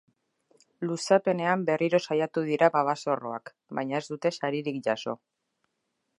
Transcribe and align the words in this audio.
Luzapenean 0.91 1.65
berriro 1.67 1.99
saiatu 2.07 2.45
dira 2.47 2.71
babazorroak, 2.77 3.53
baina 3.81 4.01
ez 4.01 4.05
dute 4.09 4.35
saririk 4.41 4.83
jaso. 4.91 5.17